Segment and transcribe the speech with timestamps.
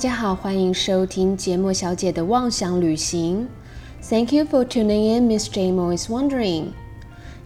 [0.00, 3.46] 大家好，欢迎收听节目小姐的妄想旅行。
[4.00, 5.70] Thank you for tuning in, Miss J.
[5.72, 6.68] Mo is wondering。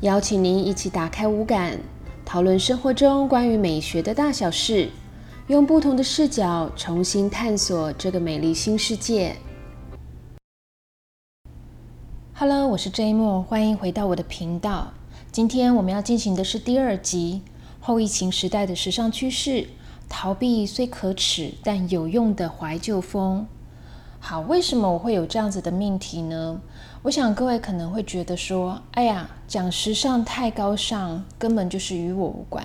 [0.02, 1.80] 邀请您一起打开五感，
[2.24, 4.90] 讨论生活中关于美学的大小事，
[5.48, 9.34] 用不同的视角重新探索这个美丽新世界。
[12.34, 13.14] Hello，我是 J.
[13.14, 14.92] Mo，欢迎回到我的频道。
[15.32, 17.42] 今天我们要进行的是第二集：
[17.80, 19.66] 后疫情时代的时尚趋势。
[20.16, 23.48] 逃避虽可耻，但有用的怀旧风。
[24.20, 26.60] 好，为什么我会有这样子的命题呢？
[27.02, 32.64] 我想各位可能会觉得说，哎呀，讲时尚太高尚，根本就是与我无关。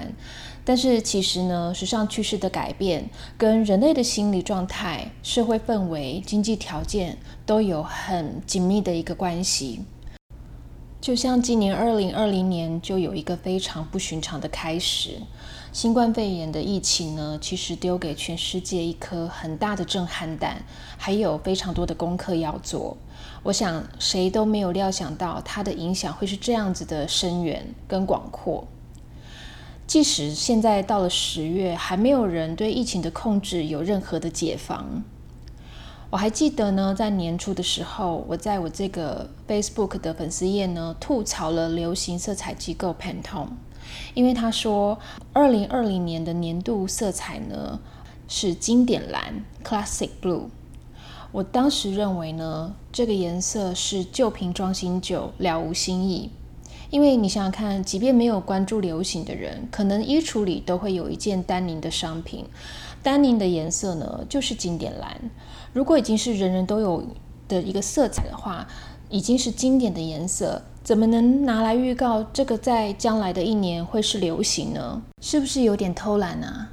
[0.63, 9.81] 但是其实呢，时尚趋势的改变跟人类的心理状态、社会氛围、经济条件都有很紧密的一个关系。
[11.02, 15.13] 就像今年二零二零年就有一个非常不寻常的开始。
[15.71, 20.63] 新冠肺炎的疫情呢，其实丢给全世界一颗很大的震撼弹，
[20.97, 22.97] 还有非常多的功课要做。
[23.44, 28.67] 我想谁都没有料想到它的影响会是这样子的深远跟广阔。
[29.85, 35.03] 即使现在到了十月，还没有人对疫情的控制有任何的解防。
[36.09, 43.49] 我还记得呢，在年初的时候，我在我这个 Facebook 的粉丝页呢，吐槽了流行色彩机构 Pantone。
[44.13, 44.97] 因为他说，
[45.33, 47.79] 二零二零年的年度色彩呢
[48.27, 50.45] 是经典蓝 （Classic Blue）。
[51.31, 56.31] 我当时认为呢，这个颜色是旧瓶装新酒，了无新意。
[56.89, 62.45] 因为你想想看，即便没有关注流行的人，可能衣橱里都会有一件丹宁的商品。
[63.03, 65.29] 丹宁的颜色呢，就是经典蓝。
[65.71, 67.03] 如果已经是人人都有
[67.47, 68.67] 的一个色彩的话，
[69.07, 70.63] 已经是经典的颜色。
[70.83, 75.02] 怎么能拿来预告这个在将来的一年会是流行呢？
[75.22, 76.69] 是不是有点偷懒啊？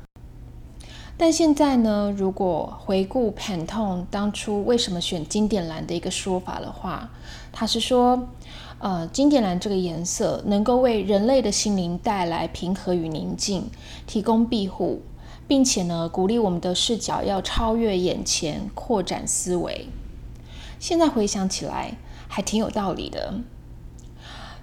[1.19, 7.11] 但现在呢，如果回顾 Pantone 当初为什么选经典蓝的一个说法的话，
[7.53, 8.29] 他是说，
[8.79, 13.71] 呃，经典蓝这个颜色能够为人类的心灵带来平和与宁静，
[14.07, 15.03] 提供庇护，
[15.47, 19.89] 并且呢，鼓励我们的视角要超越眼前，扩展思维。
[20.79, 21.97] 现在回想起来，
[22.29, 23.35] 还挺有道理的。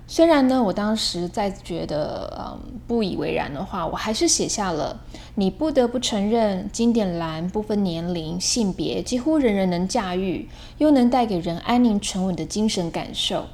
[0.05, 4.99] 虽然呢，我当时在觉得嗯不以为然的话，我还是写下了。
[5.35, 10.47] 你不得不承认，经典蓝不分年龄、性别，几乎人人能驾驭，
[10.77, 13.45] 又能带给人安宁沉稳的精神感受。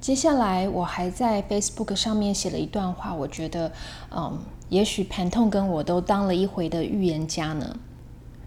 [0.00, 3.72] 接下来，我还在 Facebook 上面写了一段话，我觉得
[4.14, 4.38] 嗯，
[4.68, 7.76] 也许盘痛跟我都当了一回的预言家呢。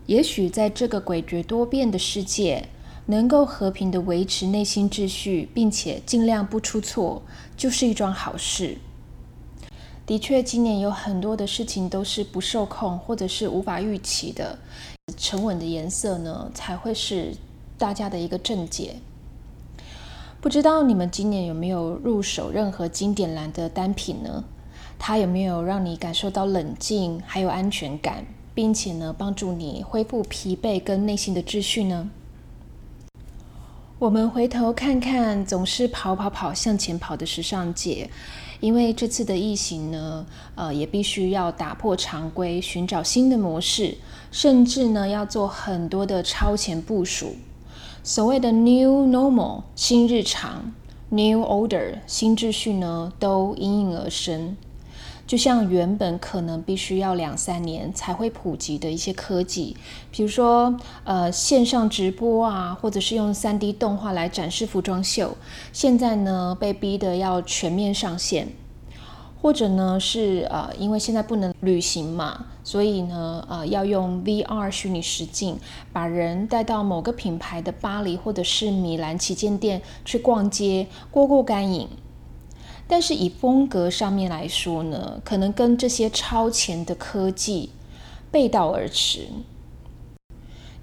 [0.05, 2.69] 也许在这个诡谲多变的世界。
[3.07, 7.21] 能够和平的维持内心秩序，并且尽量不出错，
[7.55, 8.77] 就是一桩好事。
[10.05, 14.59] 的确，今年有很多的事情都是不受控，或者是无法预期的。
[15.17, 17.33] 沉稳的颜色呢，才会是
[17.77, 18.97] 大家的一个正解。
[20.39, 24.43] 不知道你们今年有没有入手任何经典蓝的单品呢？
[24.99, 32.09] 它有没有让你感受到冷静，还有安全感，并且呢，帮助你恢复疲惫跟内心的秩序呢？
[33.99, 38.07] 我们回头看看，总是跑跑跑向前跑的时尚界，
[38.59, 43.97] 因为这次的疫情呢，呃，也必须要打破常规，寻找新的模式，
[44.31, 47.37] 甚至呢，要做很多的超前部署。
[48.03, 50.71] 所谓的 New Normal 新日常
[51.09, 54.55] ，New Order 新秩序呢，都应运而生。
[55.27, 59.75] 就像原本可能必须要两三年才会普及的一些科技，
[60.09, 60.73] 比如说
[61.03, 65.35] 呃线上直播啊，或者是用三 D 动画来展示服装秀，
[65.73, 68.47] 现在呢被逼得要全面上线，
[69.41, 75.59] 或者呢是呃因为现在不能旅行嘛，所以呢呃要用 VR 虚拟实境
[75.91, 81.89] 把人带到某个品牌的巴黎或者是米兰旗舰店去逛街，过过干瘾。
[82.87, 87.69] 但是以风格上面来说呢，可能跟这些超前的科技
[88.31, 89.27] 背道而驰。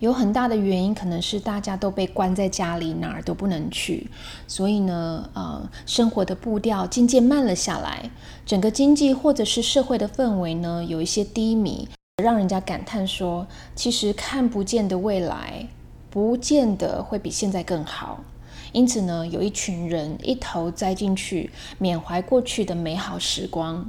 [0.01, 4.11] 有很大的原因，可能是大家都被关在家里，哪儿都不能去，
[4.47, 8.11] 所以呢，呃，生活的步调渐渐慢了下来，
[8.45, 11.89] 整个经济或者是社会的氛围呢，有一些低迷，
[12.23, 15.69] 让人家感叹说，其实看不见的未来，
[16.11, 18.21] 不见得会比现在更好。
[18.75, 23.88] 因此呢，有一群人一头栽进去，缅怀过去的美好时光。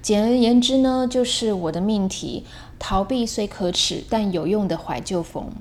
[0.00, 2.44] 简而言之呢，就是我的命题：
[2.78, 5.52] 逃避虽可耻，但有用的怀旧风。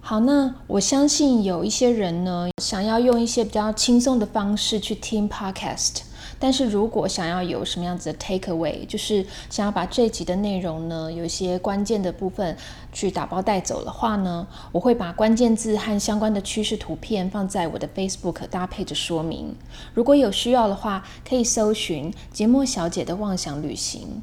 [0.00, 6.00] 好，那我相信有一些人呢，想要用一些比较轻松的方式去听 podcast。
[6.42, 12.56] 但是如果想要有什么样子的 take away，就是想要把这集的内容呢，有一些关键的部分
[12.90, 19.54] 去打包带走的话呢，我会把关键字和相关的趋势图片放在我的 Facebook 搭配着说明。
[19.92, 24.22] 如果有需要的话，可以搜寻节目小姐的妄想旅行。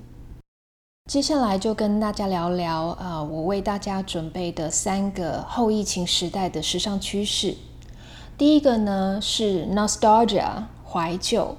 [1.10, 7.56] 接下来就跟大家聊聊，呃，我为大家准备的三个后疫情时代的时尚趋势。
[8.38, 11.56] 第一个呢是 nostalgia 怀旧。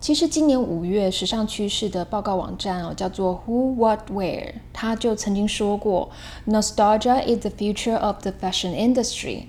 [0.00, 6.08] 其实今年五月时尚趋势的报告网站哦，叫做 Who What Wear，他就曾经说过
[6.46, 9.44] ，nostalgia is the future of the fashion industry。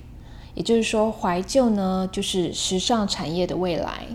[0.53, 4.07] 也就是说，怀旧呢就是时尚产业的未来。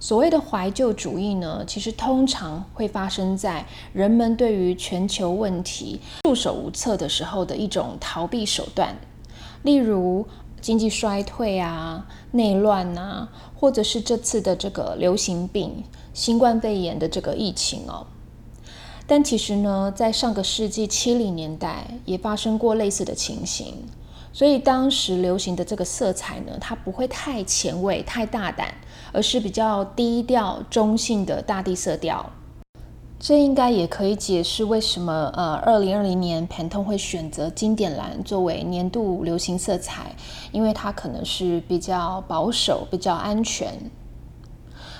[0.00, 8.96] 所谓的怀旧主义呢，其实通常会发生在人们对于全球问题束手无策的时候的一种逃避手段，
[9.62, 10.26] 例如
[10.66, 18.04] 经济衰退啊、内乱啊，或者是这次的这个流行病新冠肺炎的这个疫情哦。
[19.06, 23.74] 但其实呢，在上个世纪七零年代也发生过类似的情形。
[24.32, 28.74] 所以当时流行的这个色彩呢，它不会太前卫、太大胆，
[29.12, 32.28] 而是比较低调、中性的大地色调。
[33.28, 40.14] 这应该也可以解释为什么呃，二零二零年 Pantone 会选择经典蓝作为年度流行色彩，
[40.52, 43.90] 因为它可能是比较保守、比较安全。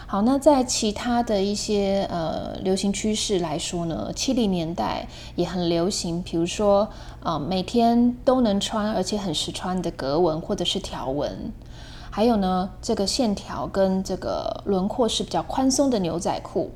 [0.09, 5.07] 好，那在其他的一些呃流行趋势来说呢，七零年代
[5.37, 6.89] 也很流行，比如说
[7.23, 11.53] 啊每天都能穿而且很实穿的格纹或者是条纹，
[12.11, 16.73] 还有呢这个线条跟这个轮廓是比较宽松的牛仔裤，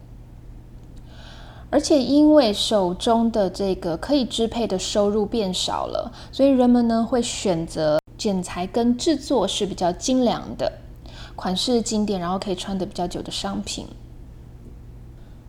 [1.70, 10.72] 而且因为手中的这个可以支配的收入变少了，所以人们呢会选择剪裁跟制作是比较精良的。
[11.36, 13.86] 款式经典，然后可以穿的比较久的商品。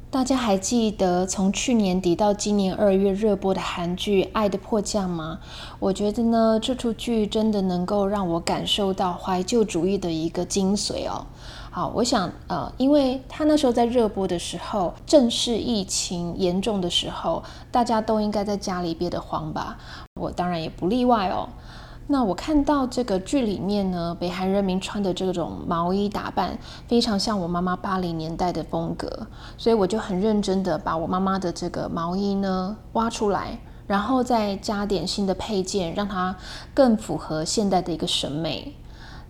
[0.09, 5.39] 大家还记得从去年底到今年二月热播的韩剧《爱的迫降》吗？
[5.79, 11.25] 我觉得呢，这出剧真的能够让我感受到怀旧主义的一个精髓哦。
[11.73, 17.41] 好，我想呃，因为他那时候在热播的时候，正是疫情严重的时候，
[17.71, 19.77] 大家都应该在家里憋得慌吧？
[20.19, 21.47] 我当然也不例外哦。
[22.07, 26.59] 那我看到这个剧里面呢，北韩人民穿的这种毛衣打扮，
[26.89, 29.27] 非常像我妈妈八零年代的风格，
[29.57, 33.57] 所以我就很认真的把我妈妈的这个毛衣呢挖出来，
[33.87, 36.35] 然后再加点新的配件，让它
[36.73, 38.75] 更符合现代的一个审美。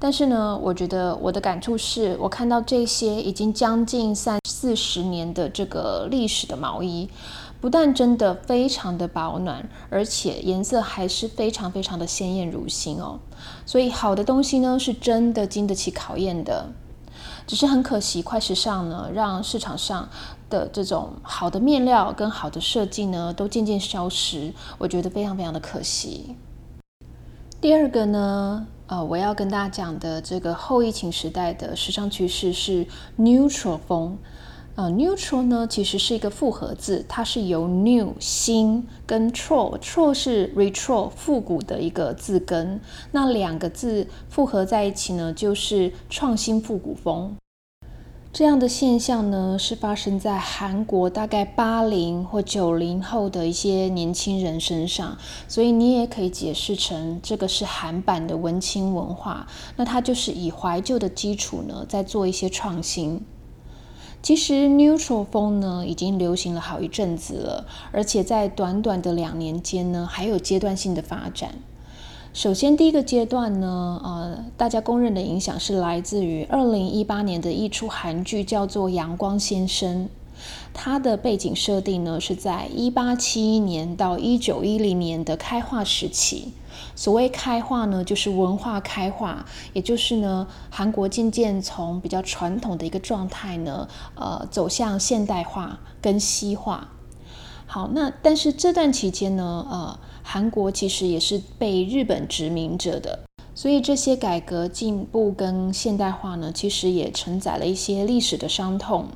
[0.04, 7.08] 但是呢，我觉得我的感触是，我看到这些已经将近三四十年的这个历史的毛衣。
[7.62, 13.20] 不但真的非常的保暖，而且颜色还是非常非常的鲜艳如新哦。
[13.68, 16.72] 所以好的东西呢，是真的经得起考验的。
[17.46, 20.10] 只是很可惜，快时尚呢，让市场上
[20.50, 24.52] 的这种好的面料跟好的设计呢，都渐渐消失。
[24.80, 26.36] 我觉得非常非常的可惜。
[27.60, 32.86] 第二个呢，呃，我要跟大家讲的这个后疫情时代的时尚趋势是
[33.18, 34.18] neutral 风。
[34.76, 42.82] 呃，neutral 呢其实是一个复合字，它是由 new 新跟 tro tro 是 retro 复古的一个字根，
[43.14, 47.34] 那两个字复合在一起呢，就是创新复古风。
[48.34, 55.18] 这样的现象呢，是发生在韩国大概八零或九零后的一些年轻人身上，
[55.50, 59.48] 所以你也可以解释成这个是韩版的文青文化。
[59.76, 63.26] 那它就是以怀旧的基础呢，在做一些创新。
[64.24, 71.56] 其实 neutral 风呢已经流行了好一阵子了，而且在短短的两年间呢，还有阶段性的发展。
[72.34, 80.06] 首先，第一个阶段呢，呃，大家公认的影响是来自于二零一八年的一出韩剧，叫做《阳光先生》。
[80.74, 86.54] 它的背景设定呢是在一八七一年到一九一零年的开化时期。
[86.96, 96.92] 所谓开化呢，就是文化开化，也就是呢，韩国渐渐从比较传统的一个状态呢，呃，走向现代化跟西化。
[97.66, 103.20] 好，那但是这段期间呢，呃，韩国其实也是被日本殖民者的，
[103.54, 109.08] 所以这些改革进步跟现代化呢，其实也承载了一些历史的伤痛。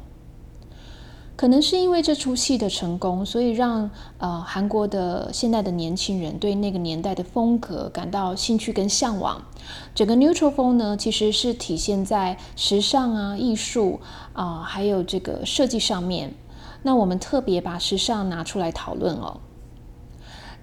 [1.38, 9.43] 可能是因为这出戏的成功，所以让呃韩国的现代的年轻人对那个年代的风格感到兴趣跟向往。
[9.93, 14.00] 整个 neutral 风呢，其实是体现在时尚啊、艺术
[14.31, 16.33] 啊，还有这个设计上面。
[16.83, 19.41] 那我们特别把时尚拿出来讨论哦。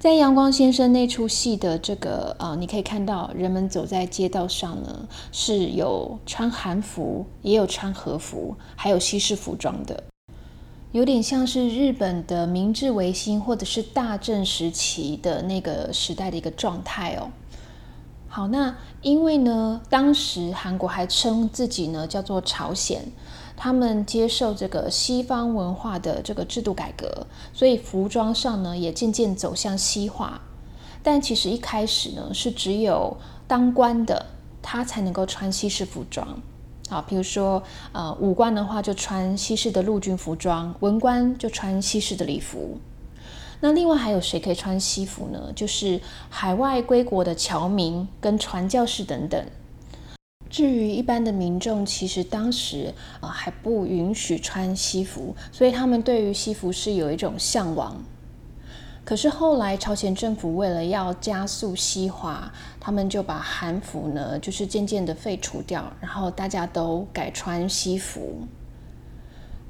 [0.03, 10.03] 在《阳光先生》那出戏的这个呃，你可以看到人们走在街道上呢，是有穿韩服，也有穿和服，还有西式服装的，
[10.91, 17.31] 有点像是日本的明治维新或者是大正时期的那个时代的一个状态哦。
[18.27, 23.03] 好，那因为呢，当时韩国还称自己呢叫做朝鲜，
[23.57, 30.41] 他们接受这个西方文化的这个制度改革，所以服装上呢也渐渐走向西化。
[31.03, 33.17] 但其实一开始呢是只有
[33.49, 34.25] 当官的
[34.63, 36.41] 他才能够穿西式服装。
[36.89, 42.79] 好，比如说呃武官的话就穿西式的陆军服装，文官就穿西式的礼服。
[43.65, 45.53] 那另外还有谁可以穿西服呢？
[45.55, 49.47] 就是海外归国的侨民跟传教士等等。
[50.51, 58.05] 至于一般的民众，其实当时啊还不允许穿西服，所以他们对于西服是有一种向往。
[59.05, 68.47] 可是后来朝鲜政府为了要加速西化，他们就把韩服呢就是渐渐的废除掉，然后大家都改穿西服。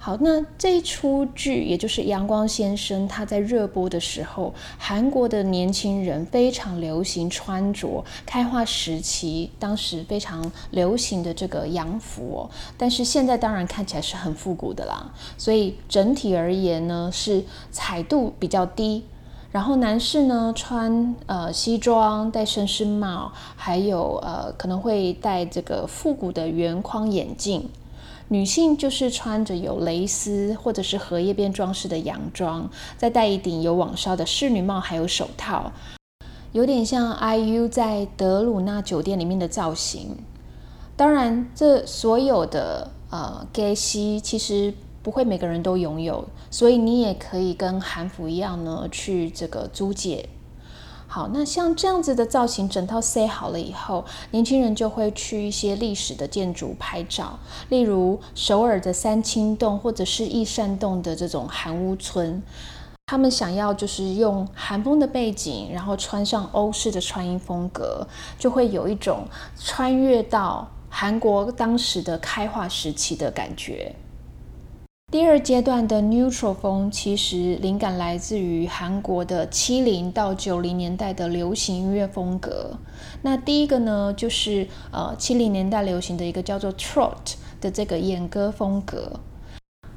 [0.05, 12.51] 好，那这一出剧，也就是《阳光先生》，他在热播的时候，韩国的年轻人非常流行穿着开化时期当时非常流行的这个洋服哦。
[12.77, 19.05] 但是现在当然看起来是很复古的啦，所以整体而言呢，是彩度比较低。
[19.53, 27.69] 然后男士呢，穿呃西装，戴绅士帽，还有呃可能会戴这个复古的圆框眼镜。
[28.33, 35.71] 女性就是穿着有蕾丝或者是荷叶边装饰的洋装，再戴一顶有网纱的仕女帽，还有手套，
[36.53, 40.17] 有点像 IU 在德鲁纳酒店里面的造型。
[40.97, 44.73] 当然，这所有的呃 gay 西其实
[45.03, 50.27] 不会每个人都拥有，所以你也可以跟韩服一样呢，去这个租借。
[51.15, 57.39] 好，那像这样子的造型，整套塞好了以后，年轻人就会去一些历史的建筑拍照，
[57.69, 62.43] 例如首尔的三清洞或者是义善洞的这种韩屋村。
[63.09, 69.27] 他们想要就是用韩风的背景，然后穿上欧式的穿衣风格，就会有一种
[69.61, 73.95] 穿越到韩国当时的开化时期的感觉。
[75.13, 82.79] 第二阶段的 neutral 风其实灵感来自于韩国的七零到九零年代的流行音乐风格。
[83.21, 89.21] 那第一个呢，就是呃七零年代流行的一个叫做 trot 的这个演歌风格。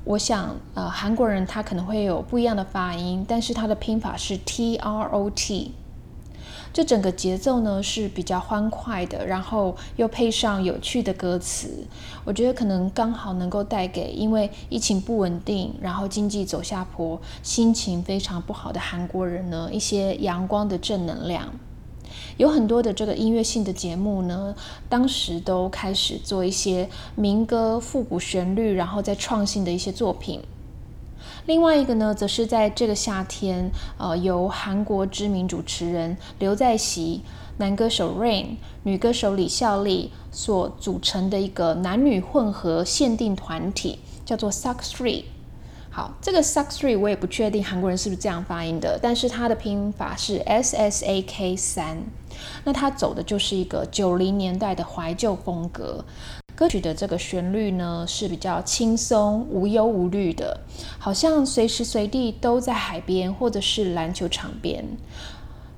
[0.04, 5.72] 我想呃韩国人他可能会有不一样的发音，但是它的拼法是 T R O T。
[6.76, 11.88] 这整个节奏呢是比较欢快的，然后又配上有趣的歌词，
[12.26, 21.50] 我觉得可能刚好能够带给因为疫情不稳定，然后经济走下坡，心情非常不好的韩国人呢一些阳光的正能量。
[22.36, 24.54] 有很多的这个音乐性的节目呢，
[24.90, 30.42] 当时都开始做一些民歌复古旋律，然后再创新的一些作品。
[31.46, 37.22] 另外一个呢，则是在这个夏天，呃，由韩国知名主持人刘在熙、
[37.58, 45.26] 男歌手 Rain、女歌手李孝利所组成的一个男女混合限定团体，叫做 Suck Three。
[45.92, 51.98] 好，这个 Suck Three 我也不确定韩国人是不是这样发音的，但是它的拼法是 S S A K 三。
[52.64, 56.04] 那它走的就是一个九零年代的怀旧风格。
[56.56, 60.62] 歌曲的这个旋律呢是比较轻松、无忧无虑的，
[60.98, 64.86] 好像随时随地都在海边或者是篮球场边。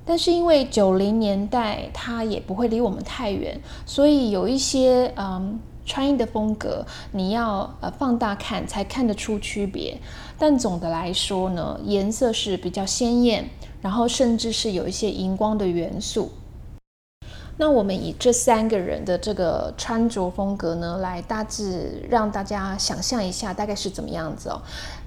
[0.06, 9.98] 但是因为九零年代它也不会离我们太远，所以有一些嗯穿衣的风格，你要呃放大看才看得出区别。
[10.38, 13.50] 但总的来说呢，颜色是比较鲜艳，
[13.82, 16.30] 然后甚至是有一些荧光的元素。
[17.60, 24.62] 那我们以这三个人的这个穿着风格呢，来大致让大家想象一下，大概是怎么样子哦。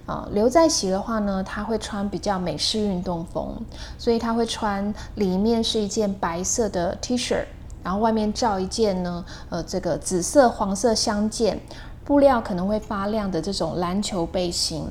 [0.06, 3.56] 啊，刘在熙的话呢，他会穿比较美式运动风，
[3.98, 7.42] 所以他会穿里面是一件白色的 T 恤，
[7.84, 11.58] 然后外面罩一件呢，呃，这个紫色黄色相间，
[12.04, 14.86] 布料可能会发亮的这种篮球背心。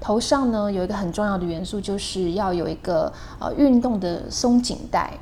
[0.00, 5.12] 头上呢，有一个很重要的元素，就是要有一个呃运动的松紧带。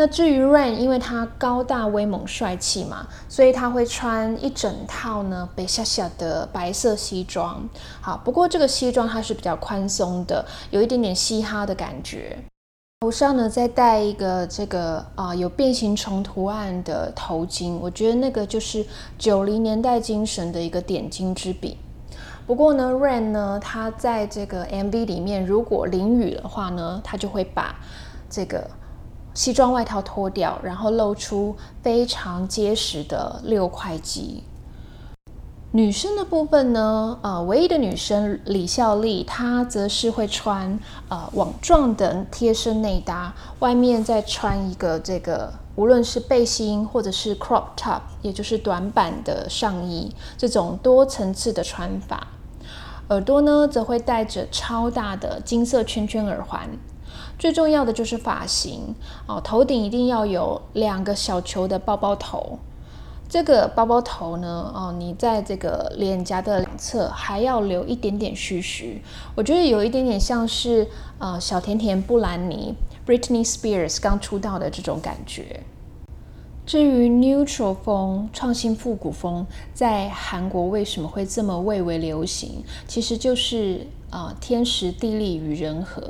[0.00, 7.68] 那至于 Rain，因为他高大威猛帅气嘛，所以他会穿一整套呢北下下的白色西装。
[8.00, 12.38] 好，不过这个西装它是比较宽松的，有一点点嘻哈的感觉。
[13.00, 18.86] 头上呢再戴一个这个啊有变形虫图案的头巾，我觉得那个就是
[19.18, 21.76] 九零年代精神的一个点睛之笔。
[22.46, 27.74] 不过呢，Rain 呢，他在这个 MV 里面，如果淋雨的话呢，他就会把
[28.30, 28.70] 这个
[29.38, 34.42] 西装外套脱掉，然后露出非常结实的六块肌。
[35.70, 40.76] 女生的部分呢，呃，唯一的女生李孝利，她则是会穿
[41.08, 52.26] 呃网状的贴身内搭，外面再穿一个这个无论是背心或者是 crop top，也就是短版的上衣，这种多层次的穿法。
[53.10, 56.68] 耳朵呢，则会戴着超大的金色圈圈耳环。
[57.38, 58.94] 最重要的就是发型
[59.26, 62.58] 哦，头顶一定要有两个小球的包包头。
[63.28, 69.02] 这个包包头呢，哦，你在这个脸颊的两侧还要留一点点须须，
[69.34, 72.74] 我觉得有一点点像是呃小甜甜布兰妮
[73.06, 75.62] Britney Spears 刚出道的这种感觉。
[76.64, 86.02] 至于 neutral 风、创新复古风在韩国为什么会这么蔚为流行，其实就是呃天时地利与人和，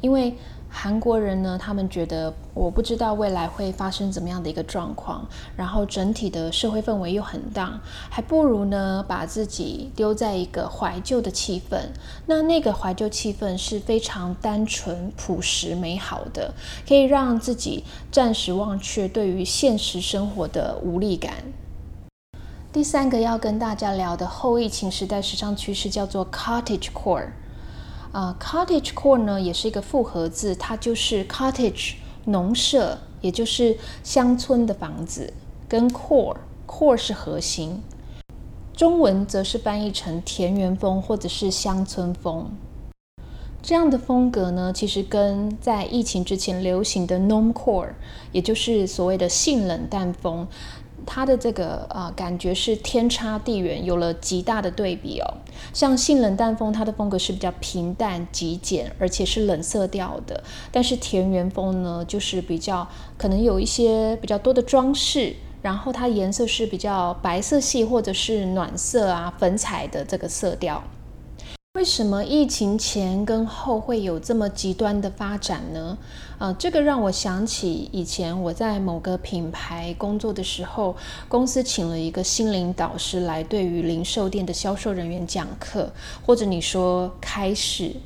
[0.00, 0.34] 因为。
[0.76, 5.26] 韩国人呢，他们觉得我不知道未来会发生怎么样的一个状况，
[5.56, 11.78] 然后整体的社会氛围又很大，还不如呢把自己丢在一个怀旧的气氛。
[12.26, 16.52] 那那个怀旧气氛是非常单纯、朴实、美好的，
[16.86, 21.32] 可以让自己暂时忘却对于现实生活的无力感。
[22.72, 27.28] 第三个要跟大家聊的后疫情时代时尚趋势叫做 Cottage Core。
[28.14, 31.94] 啊，cottage core 呢也是一个复合字，它就是 cottage
[32.26, 35.32] 农舍，也就是乡村的房子，
[35.68, 37.82] 跟 core core 是核心。
[38.72, 42.48] 中文则是翻译成田园风或者是乡村风。
[43.60, 47.94] 这样的风格呢，其实跟在疫情之前流行的 norm core，
[48.30, 50.46] 也就是所谓的性冷淡风。
[51.06, 55.34] 它的这个啊感觉是天差地远，有了极大的对比哦。
[55.72, 60.42] 像性冷淡风，它的风格是比较平淡极简，而且是冷色调的。
[60.72, 70.82] 但是田园风呢，就是比较可能有一些比较多的装饰，然后它颜色是比较白色系或者是暖色啊粉彩的这个色调。
[71.74, 75.98] 为什么疫情前跟后会有这么极端的发展呢？
[76.38, 80.94] 呃，这个让我想起以前我在某个品牌工作的时候，
[81.26, 85.92] 公司请了一个心灵导师来对于零售店的销售人员讲课，
[86.24, 87.96] 或者你说开始。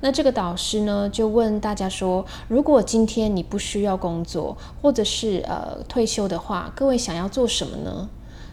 [0.00, 8.08] 那这个导师呢，就问大家说：如果今天你不需要工作，或者是呃退休的话，各位想要做什么呢？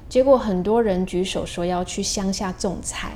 [0.09, 3.13] 结果很多人举手说要去乡下种菜。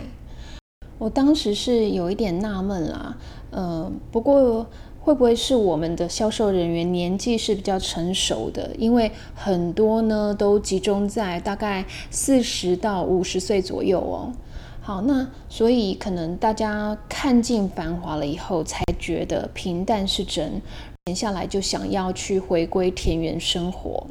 [1.04, 3.18] 我当时是有一点纳闷啦，
[3.52, 4.66] 呃，不过
[5.02, 8.74] 会不会是我们的销售人员年纪是比较成熟的？
[8.78, 14.32] 因为很多呢都集中在大概四十到五十岁左右哦。
[14.80, 20.62] 好，那所以可能大家看尽繁华了以后，才觉得平淡是真，
[21.08, 24.08] 闲下来就想要去回归田园生活。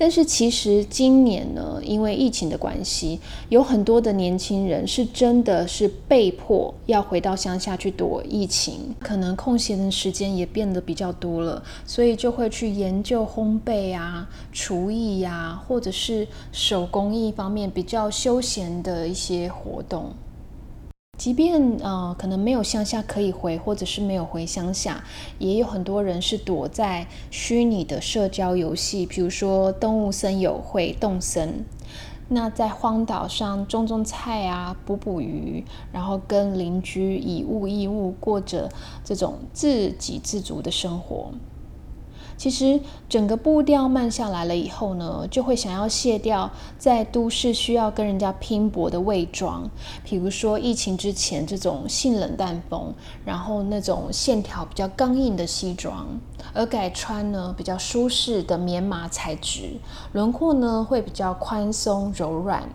[0.00, 20.10] 但是其实今年呢，因为疫情的关系，有很多的年轻人是真的是被迫要回到乡下去躲疫情，可能空闲的时间也变得比较多了，所以就会去研究烘焙啊、厨艺呀，或者是手工艺方面比较休闲的一些活动。
[21.20, 25.04] 即便呃可能没有乡下可以回，或者是没有回乡下，
[25.38, 31.66] 也有很多人是躲在虚拟的社交游戏，比如说动物森友会、动森。
[32.30, 38.70] 那在荒岛上种种菜啊，捕捕鱼，然后跟邻居以物易物，过着
[39.04, 41.32] 这种自给自足的生活。
[42.40, 49.68] 其实整个步调慢下来了以后呢，就会想要卸掉在都市需要跟人家拼搏的伪装，
[50.02, 52.94] 比如说疫情之前这种性冷淡风，
[53.26, 56.18] 然后那种线条比较刚硬的西装，
[56.54, 59.74] 而改穿呢比较舒适的棉麻材质，
[60.12, 62.66] 轮廓呢会比较宽松柔软，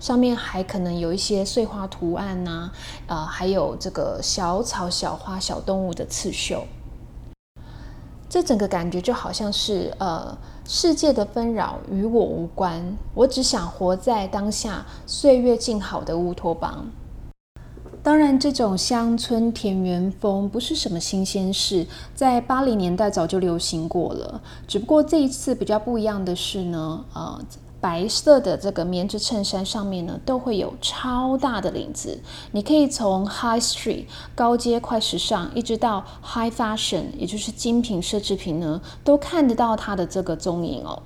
[0.00, 2.70] 上面还可能有一些碎花图案呐，
[3.06, 6.64] 呃，还有这个小草、小花、小动物的刺绣。
[8.30, 12.80] 这整个感觉就好像是，呃，世界的纷扰与我无关，
[13.12, 16.86] 我只想活在当下，岁月静好的乌托邦。
[18.04, 27.40] 当然，这种乡村田园风不是什么新鲜事，在八零年代早就流行过了，只不过这一次比较不一样的是呢，呃。
[27.80, 32.20] 白色的这个棉质衬衫上面呢，都会有超大的领子。
[32.52, 41.02] 你可以从 High Street 高阶快时尚，一直到 High Fashion，也就是精品奢侈品呢，都看得到它的这个踪影哦。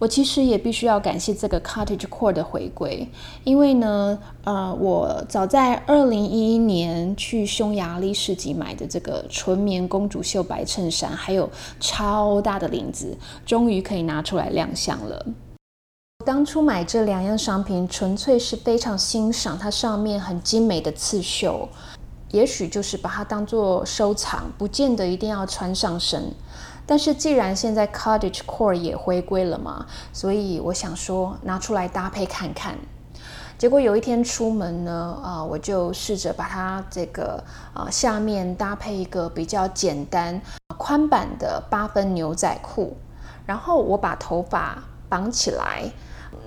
[0.00, 3.08] 我其实也必须要感谢这个 Cottage Core 的回归，
[3.44, 15.24] 因为呢，呃，我早在二零一一年去匈牙利市集买的这个纯棉公主袖白衬衫，还有超大的领子，终于可以拿出来亮相了。
[16.24, 21.68] 当初买这两样商品，纯粹是非常欣赏它上面很精美的刺绣，
[22.30, 26.32] 也许就是把它当做收藏，不见得一定要穿上身。
[26.86, 29.84] 但是既然现在 Cottage Core 也回归了嘛，
[30.14, 32.78] 所以我想说拿出来搭配看看。
[33.58, 40.40] 结果有一天出门呢，啊，我就试着把它这个啊下面搭配一个比较简单
[40.78, 42.96] 宽版的八分牛仔裤，
[43.44, 45.90] 然后我把头发绑起来，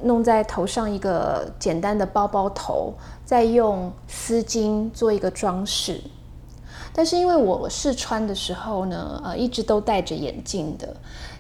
[0.03, 2.93] 弄在头上一个简单的包包头，
[3.25, 6.01] 再用丝巾做一个装饰。
[6.93, 10.95] 但是因为我试穿的时候呢，呃，一直都戴着眼镜的，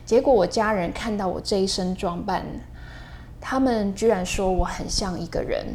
[0.05, 2.45] 结果我家人看到我这一身装扮，
[3.41, 5.65] 他们居然说我很像一个人。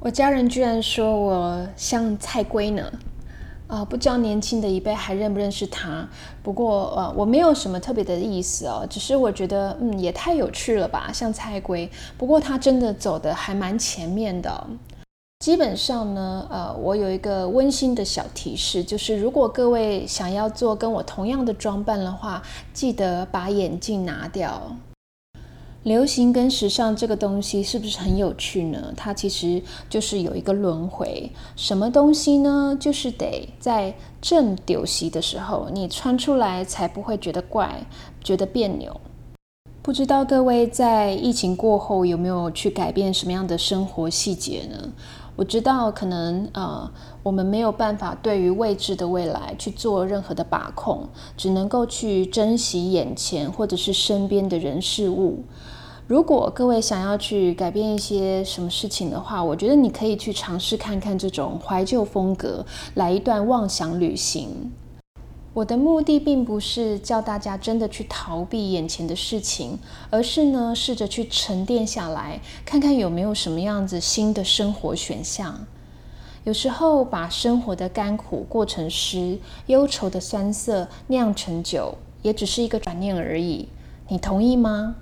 [0.00, 2.92] 我家人居然说我像蔡圭呢，
[3.72, 6.06] 啊，不知道年轻的一辈还认不认识他。
[6.42, 11.90] 不过呃，我没有什么特别的意思哦，只是我觉得嗯，也太有趣了吧，像蔡圭。
[12.18, 14.66] 不过他真的走的还蛮前面的。
[15.38, 22.42] 基本上呢，呃，我有一个温馨的小提示，就是如果各位想要做跟我同样的装扮的话，
[22.74, 24.76] 记得把眼镜拿掉。
[25.84, 28.92] 流行跟时尚这个东西是不是很有趣呢？
[28.96, 31.30] 它其实就是有一个轮回。
[31.56, 32.76] 什么东西呢？
[32.78, 37.84] 就是得在正丢席的时候，你穿出来才不会觉得怪，
[38.22, 39.00] 觉得别扭。
[39.82, 44.92] 不知道各位在疫情过后有没有去改变什么样的生活细节呢？
[45.34, 46.90] 我知道，可能呃，
[47.22, 55.42] 我们没有办法对于未知的未来去做任何的把控，只能够去珍惜眼前或者是身边的人事物。
[56.06, 64.70] 如果各位想要去改变一些什么事情的话，我觉得你可以去尝试看看这种怀旧风格，来一段妄想旅行。
[65.54, 75.66] 我的目的并不是叫大家真的去逃避眼前的事情，而是呢，试着去沉淀下来，看看有没有什么样子新的生活选项。
[76.44, 83.68] 有时候把生活的甘苦过成诗，忧愁的酸涩酿成酒，也只是一个转念而已。
[84.08, 84.96] 你同意吗？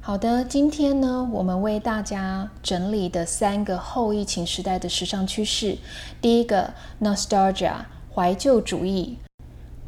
[0.00, 5.78] 好的，今天呢，我们为大家整理的三个后疫情时代的时尚趋势，
[6.20, 9.18] 第一个，nostalgia，怀旧主义。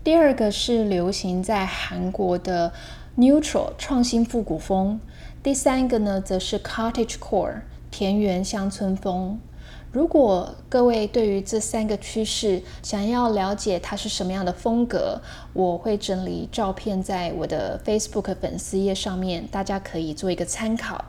[0.02, 2.72] 第二个是流行在韩国的
[3.18, 4.98] neutral 创新复古风，
[5.42, 7.60] 第三个呢则是 cottage core
[7.90, 9.38] 田园乡村风。
[9.92, 15.20] 如果各位对于这三个趋势想要了解它是什么样的风格，
[15.52, 21.04] 我会整理照片在我的 Facebook 粉丝页上面，大家可以做一个参考。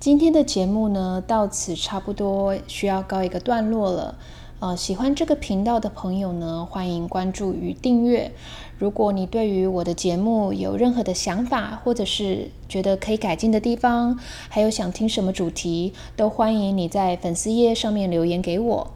[0.00, 4.16] 今天的节目呢到此差不多需要告一个段落了。
[4.58, 8.32] 呃喜欢这个频道的朋友呢欢迎关注与订阅。
[8.78, 18.94] 如果你对于我的节目有任何的想法或者是觉得可以改进的地方还有想听什么主题都欢迎你在粉丝页上面留言给我。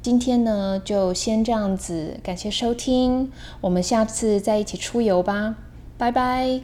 [0.00, 5.56] 今天呢就先这样子感谢收听我们下次再一起出游吧
[5.96, 6.60] 拜拜。